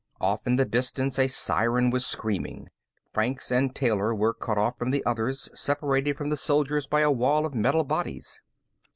[0.19, 2.69] Off in the distance a siren was screaming.
[3.13, 7.11] Franks and Taylor were cut off from the others, separated from the soldiers by a
[7.11, 8.41] wall of metal bodies.